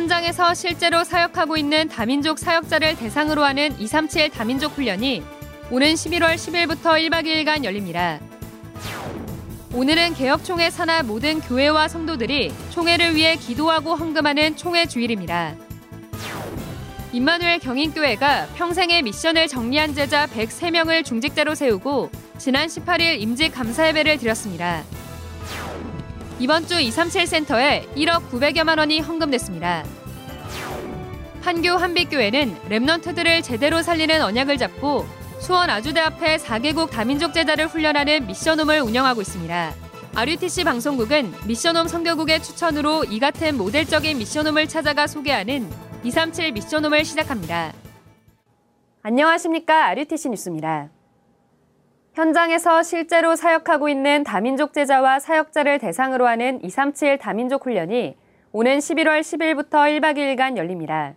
[0.00, 5.22] 현장에서 실제로 사역하고 있는 다민족 사역자를 대상으로 하는 237 다민족 훈련이
[5.70, 8.18] 오는 11월 10일부터 1박 2일간 열립니다.
[9.74, 15.54] 오늘은 개혁총회 산하 모든 교회와 성도들이 총회를 위해 기도하고 헌금하는 총회 주일입니다.
[17.12, 24.82] 임마누엘 경인교회가 평생의 미션을 정리한 제자 103명을 중직자로 세우고 지난 18일 임직 감사 예배를 드렸습니다.
[26.40, 29.84] 이번 주 237 센터에 1억 900여만 원이 헌금됐습니다.
[31.42, 35.06] 판교 한빛교회는 랩넌트들을 제대로 살리는 언약을 잡고
[35.38, 39.74] 수원 아주대 앞에 4개국 다민족 제자를 훈련하는 미션홈을 운영하고 있습니다.
[40.14, 45.70] RUTC 방송국은 미션홈 선교국의 추천으로 이 같은 모델적인 미션홈을 찾아가 소개하는
[46.04, 47.74] 237 미션홈을 시작합니다.
[49.02, 49.88] 안녕하십니까.
[49.88, 50.88] RUTC 뉴스입니다.
[52.14, 58.16] 현장에서 실제로 사역하고 있는 다민족 제자와 사역자를 대상으로 하는 237 다민족 훈련이
[58.52, 61.14] 오는 11월 10일부터 1박 2일간 열립니다.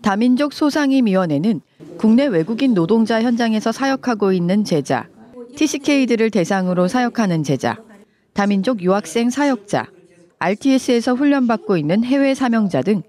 [0.00, 1.60] 다민족 소상임위원회는
[1.98, 5.08] 국내 외국인 노동자 현장에서 사역하고 있는 제자,
[5.56, 7.76] TCK들을 대상으로 사역하는 제자,
[8.34, 9.86] 다민족 유학생 사역자,
[10.38, 13.02] RTS에서 훈련받고 있는 해외 사명자 등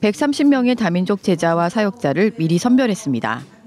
[0.00, 3.59] 130명의 다민족 제자와 사역자를 미리 선별했습니다.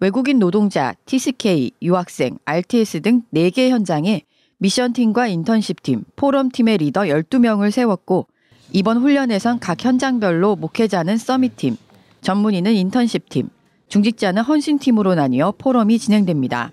[0.00, 4.22] 외국인 노동자, TCK, 유학생, RTS 등 4개 현장에
[4.58, 8.28] 미션팀과 인턴십팀, 포럼팀의 리더 12명을 세웠고
[8.72, 11.76] 이번 훈련에선 각 현장별로 목회자는 서밋팀,
[12.20, 13.48] 전문의는 인턴십팀,
[13.88, 16.70] 중직자는 헌신팀으로 나뉘어 포럼이 진행됩니다.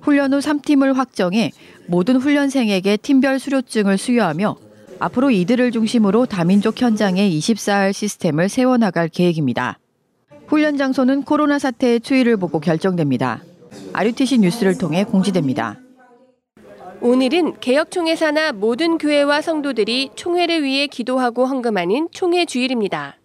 [0.00, 1.50] 훈련 후 3팀을 확정해
[1.88, 4.56] 모든 훈련생에게 팀별 수료증을 수여하며
[5.00, 9.78] 앞으로 이들을 중심으로 다민족 현장에 24할 시스템을 세워나갈 계획입니다.
[10.46, 13.42] 훈련 장소는 코로나 사태의 추이를 보고 결정됩니다.
[13.92, 15.78] RUTC 뉴스를 통해 공지됩니다.
[17.00, 23.16] 오늘은 개혁총회 산하 모든 교회와 성도들이 총회를 위해 기도하고 헌금하는 총회 주일입니다.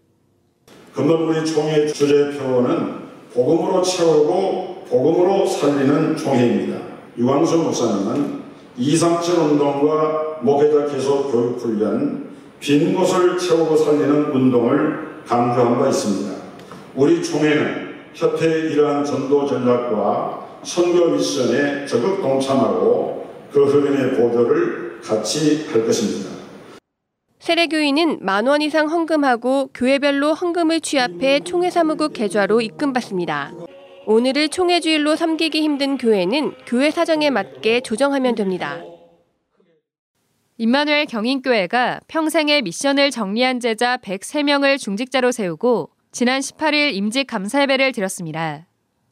[0.94, 6.80] 금번 우리 총회 주제표는 복음으로 채우고 복음으로 살리는 총회입니다.
[7.18, 8.40] 유광수 목사님은
[8.78, 12.30] 237 운동과 목회자 계속 교육 훈련,
[12.60, 16.39] 빈 곳을 채우고 살리는 운동을 강조한 바 있습니다.
[16.96, 25.86] 우리 총회는 협회의 이러한 전도 전략과 선교 미션에 적극 동참하고 그 흐름의 보조를 같이 할
[25.86, 26.30] 것입니다.
[27.40, 33.54] 세례교인은 만 원 이상 헌금하고 교회별로 헌금을 취합해 총회 사무국 계좌로 입금받습니다.
[34.06, 38.82] 오늘을 총회 주일로 섬기기 힘든 교회는 교회 사정에 맞게 조정하면 됩니다.
[40.58, 48.66] 임마누엘 경인교회가 평생의 미션을 정리한 제자 103명을 중직자로 세우고 지난 18일 임직 감사 예배를 드렸습니다.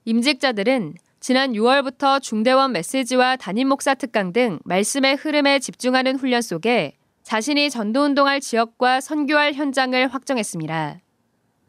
[0.05, 7.69] 임직자들은 지난 6월부터 중대원 메시지와 담임 목사 특강 등 말씀의 흐름에 집중하는 훈련 속에 자신이
[7.69, 10.99] 전도운동할 지역과 선교할 현장을 확정했습니다.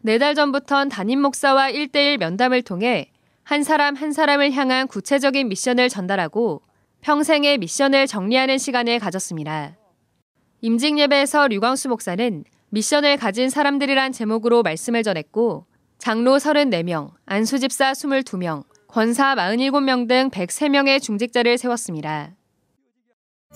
[0.01, 3.11] 네 달 전부턴 담임 목사와 1대1 면담을 통해
[3.43, 6.63] 한 사람 한 사람을 향한 구체적인 미션을 전달하고
[7.03, 9.77] 평생의 미션을 정리하는 시간을 가졌습니다.
[10.63, 15.67] 임직 예배에서 류광수 목사는 미션을 가진 사람들이란 제목으로 말씀을 전했고
[15.99, 22.35] 장로 34명, 안수집사 22명, 권사 47명 등 103명의 중직자를 세웠습니다.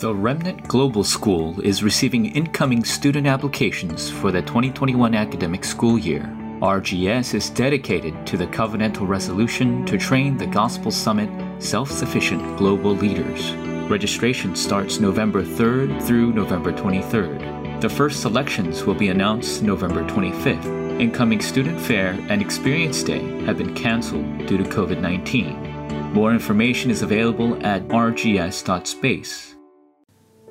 [0.01, 6.25] The Remnant Global School is receiving incoming student applications for the 2021 academic school year.
[6.63, 12.93] RGS is dedicated to the covenantal resolution to train the Gospel Summit self sufficient global
[12.97, 13.53] leaders.
[13.91, 17.52] Registration starts November 3rd through November 23rd.
[17.83, 21.01] The first selections will be announced November 25th.
[21.01, 26.15] Incoming student fair and experience day have been canceled due to COVID 19.
[26.15, 29.57] More information is available at rgs.space.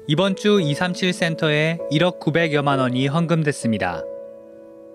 [0.08, 4.04] 이번 주 237 센터에 1억 900여만 원이 헌금됐습니다.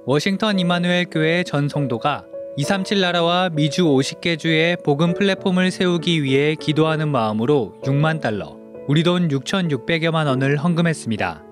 [0.05, 2.27] 워싱턴 이마누엘 교회 전 성도가
[2.59, 8.59] 237 나라와 미주 50개 주의 복음 플랫폼을 세우기 위해 기도하는 마음으로 6만 달러,
[8.89, 11.46] 우리 돈 6,600여만 원을 헌금했습니다.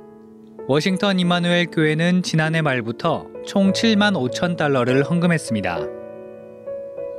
[0.66, 5.78] 워싱턴 이마누엘 교회는 지난해 말부터 총 7만 5천 달러를 헌금했습니다.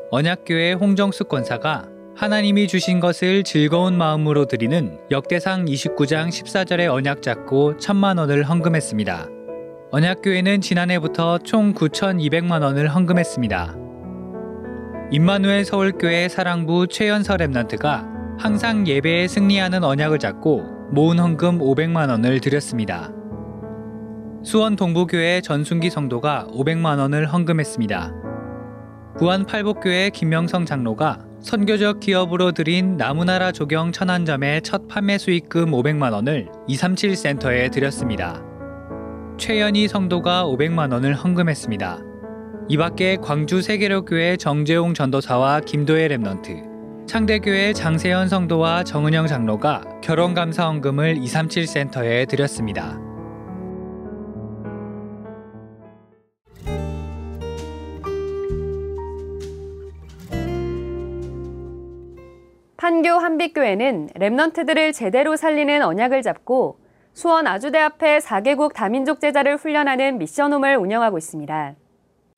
[0.09, 8.17] 언약교회 홍정숙 권사가 하나님이 주신 것을 즐거운 마음으로 드리는 역대상 29장 14절의 언약 잡고 천만
[8.17, 9.27] 원을 헌금했습니다.
[9.91, 13.75] 언약교회는 지난해부터 총 9,200만 원을 헌금했습니다.
[15.11, 23.11] 임마누엘 서울교회 사랑부 최연서 랩런트가 항상 예배에 승리하는 언약을 잡고 모은 헌금 500만 원을 드렸습니다.
[24.45, 28.13] 수원 동부교회 전순기 성도가 500만 원을 헌금했습니다.
[29.17, 36.49] 부안 팔복교회 김명성 장로가 선교적 기업으로 드린 나무나라 조경 천안점의 첫 판매 수익금 500만 원을
[36.67, 38.43] 237 센터에 드렸습니다.
[39.39, 41.99] 최연희 성도가 500만 원을 헌금했습니다.
[42.69, 51.17] 이 밖에 광주 세계로교회 정재홍 전도사와 김도혜 remnant, 창대교회 장세현 성도와 정은영 장로가 결혼감사 헌금을
[51.17, 53.14] 237 센터에 드렸습니다.
[62.85, 66.77] 판교 한빛교회는 remnant들을 제대로 살리는 언약을 잡고
[67.15, 71.73] 수원 아주대 앞에 4개국 다민족 제자를 훈련하는 미션홈을 운영하고 있습니다.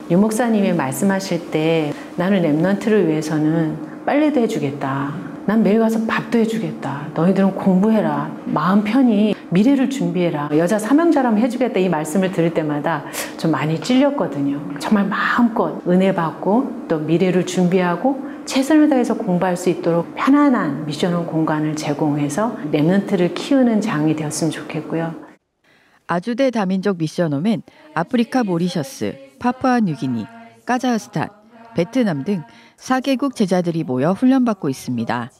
[0.10, 5.16] 유 목사님이 말씀하실 때 나는 랩넌트를 위해서는 빨래도 해주겠다.
[5.48, 7.08] 난 매일 가서 밥도 해주겠다.
[7.14, 8.32] 너희들은 공부해라.
[8.46, 10.48] 마음 편히 미래를 준비해라.
[10.56, 11.82] 여자 사명자라면 해주겠다.
[11.82, 13.04] 이 말씀을 들을 때마다
[13.36, 14.62] 좀 많이 찔렸거든요.
[14.80, 21.28] 정말 마음껏 은혜 받고 또 미래를 준비하고 최선을 다해서 공부할 수 있도록 편안한 mission home
[21.28, 25.14] 공간을 제공해서 remnant를 키우는 장이 되었으면 좋겠고요.
[26.08, 27.62] 아주대 다민족 mission home엔
[27.94, 30.26] 아프리카 모리셔스, 파푸아 뉴기니,
[30.66, 31.28] 까자흐스탄,
[31.76, 32.44] 베트남 등
[32.78, 35.32] 4개국 제자들이 모여 훈련받고 있습니다.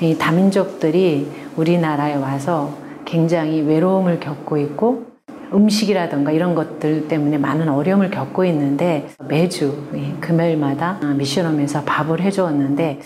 [0.00, 1.26] 이 다민족들이
[1.56, 5.15] 우리나라에 와서 굉장히 외로움을 겪고 있고
[5.52, 9.84] 음식이라든가 이런 것들 때문에 많은 어려움을 겪고 있는데 매주
[10.20, 13.00] 금요일마다 미션홈에서 밥을 해주었는데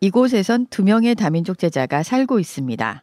[0.00, 3.02] 이곳에선 두 명의 다민족 제자가 살고 있습니다.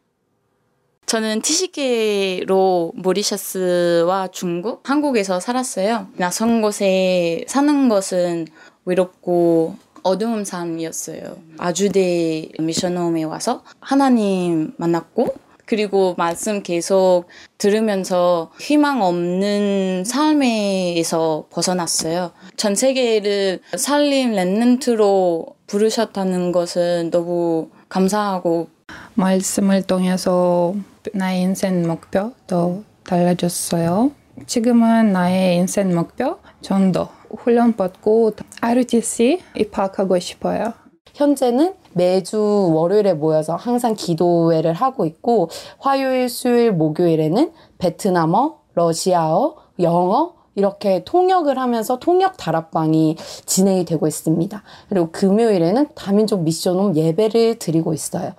[1.08, 6.08] 저는 티시케로 모리셔스와 중국, 한국에서 살았어요.
[6.16, 8.48] 낯선 곳에 사는 것은
[8.86, 11.38] 외롭고 어두운 삶이었어요.
[11.58, 15.36] 아주대 미션홈에 와서 하나님 만났고
[15.72, 17.28] 그리고 말씀 계속
[17.58, 22.32] 들으면서 희망 없는 삶에서 벗어났어요.
[22.58, 28.68] 전 세계를 살림 랩넌트로 부르셨다는 것은 너무 감사하고
[29.14, 30.76] 말씀을 통해서
[31.14, 34.12] 나의 인생 목표도 달라졌어요.
[34.48, 37.08] 지금은 나의 인생 목표 전도
[37.38, 40.81] 훈련 받고 RTC 입학하고 싶어요.
[41.22, 42.40] 현재는 매주
[42.74, 52.00] 월요일에 모여서 항상 기도회를 하고 있고 화요일, 수요일, 목요일에는 베트남어, 러시아어, 영어 이렇게 통역을 하면서
[52.00, 54.64] 통역 다락방이 진행이 되고 있습니다.
[54.90, 58.34] 그리고 금요일에는 다민족 미션홈 예배를 드리고 있어요.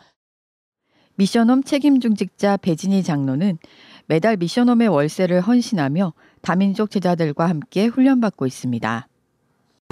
[1.17, 3.59] 미션홈 책임 중직자 배진희 장로는
[4.07, 6.13] 매달 미션홈의 월세를 헌신하며
[6.43, 9.07] 다민족 제자들과 함께 훈련받고 있습니다.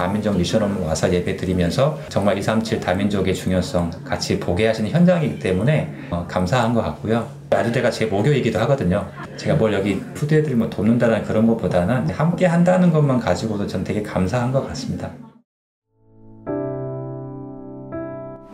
[0.01, 6.25] 다민족 미션홈 와서 예배 드리면서 정말 237 다민족의 중요성 같이 보게 하시는 현장이기 때문에 어,
[6.27, 7.27] 감사한 것 같고요.
[7.51, 9.07] 아주대가 제 목요이기도 하거든요.
[9.37, 14.51] 제가 뭘 여기 푸드애들 뭐 돕는다는 그런 것보다는 함께 한다는 것만 가지고도 전 되게 감사한
[14.51, 15.11] 것 같습니다.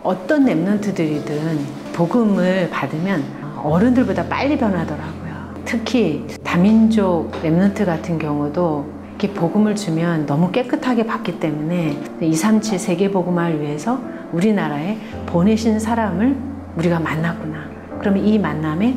[0.04, 3.24] 어떤 랩런트들이든 복음을 받으면
[3.64, 5.54] 어른들보다 빨리 변하더라고요.
[5.64, 13.62] 특히 다민족 랩런트 같은 경우도 이렇게 복음을 주면 너무 깨끗하게 받기 때문에 237 세계 복음화를
[13.62, 14.00] 위해서
[14.32, 16.38] 우리나라에 보내신 사람을
[16.76, 17.68] 우리가 만났구나.
[17.98, 18.96] 그러면 이 만남에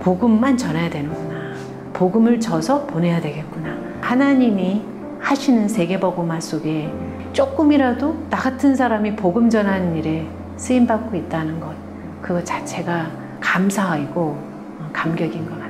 [0.00, 1.52] 복음만 전해야 되는구나.
[1.92, 3.76] 복음을 져서 보내야 되겠구나.
[4.00, 4.80] 하나님이
[5.20, 6.90] 하시는 세계 복음화 속에
[7.34, 10.26] 조금이라도 나 같은 사람이 복음 전하는 일에
[10.56, 11.74] 쓰임 받고 있다는 것.
[12.22, 14.34] 그것 자체가 감사이고
[14.94, 15.61] 감격인 것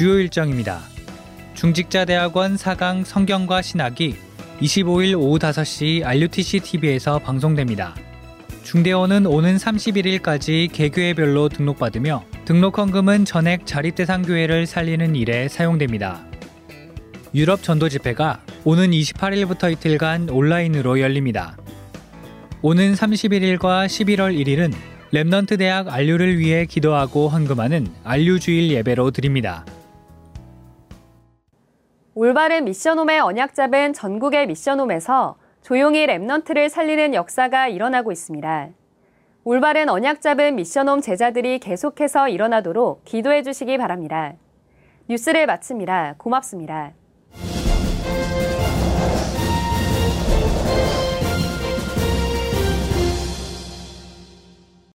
[0.00, 0.80] 주요 일정입니다.
[1.52, 4.16] 중직자대학원 4강 성경과 신학이
[4.62, 7.94] 25일 오후 5시 RUTC TV에서 방송됩니다.
[8.62, 16.24] 중대원은 오는 31일까지 개교회별로 등록받으며 등록 헌금은 전액 자립대상 교회를 살리는 일에 사용됩니다.
[17.34, 21.58] 유럽 전도 집회가 오는 28일부터 이틀간 온라인으로 열립니다.
[22.62, 24.72] 오는 31일과 11월 1일은
[25.12, 29.66] remnant 대학 RU를 위해 기도하고 헌금하는 RU주일 예배로 드립니다.
[32.14, 38.68] 올바른 mission home의 언약 잡은 전국의 mission home에서 조용히 remnant를 살리는 역사가 일어나고 있습니다.
[39.44, 44.34] 올바른 언약 잡은 mission home 제자들이 계속해서 일어나도록 기도해 주시기 바랍니다.
[45.08, 46.16] 뉴스를 마칩니다.
[46.18, 46.92] 고맙습니다.